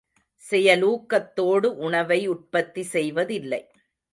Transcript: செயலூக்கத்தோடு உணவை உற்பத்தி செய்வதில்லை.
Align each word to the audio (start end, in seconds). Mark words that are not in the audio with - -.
செயலூக்கத்தோடு 0.43 1.67
உணவை 1.79 2.19
உற்பத்தி 2.27 2.83
செய்வதில்லை. 2.93 3.61